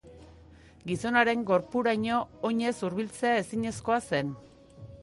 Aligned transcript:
Gizonaren 0.91 1.43
gorpuraino 1.51 2.17
oinez 2.51 2.75
hurbiltzea 2.89 3.39
ezinezkoa 3.45 4.05
zen. 4.09 4.35